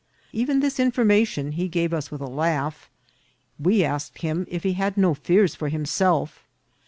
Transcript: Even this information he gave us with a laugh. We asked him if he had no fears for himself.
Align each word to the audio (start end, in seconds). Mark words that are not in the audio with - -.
Even 0.31 0.61
this 0.61 0.79
information 0.79 1.51
he 1.51 1.67
gave 1.67 1.93
us 1.93 2.09
with 2.09 2.21
a 2.21 2.25
laugh. 2.25 2.89
We 3.59 3.83
asked 3.83 4.23
him 4.23 4.47
if 4.49 4.63
he 4.63 4.73
had 4.73 4.97
no 4.97 5.13
fears 5.13 5.53
for 5.53 5.69
himself. 5.69 6.43